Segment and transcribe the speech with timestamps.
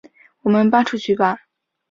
[0.41, 1.37] 我们搬出去吧